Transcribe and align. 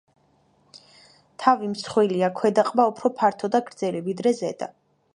თავი 1.43 1.69
მსხვილია, 1.75 2.31
ქვედა 2.41 2.65
ყბა 2.73 2.89
უფრო 2.95 3.15
ფართო 3.23 3.55
და 3.57 3.65
გრძელი, 3.71 4.07
ვიდრე 4.11 4.39
ზედა. 4.43 4.77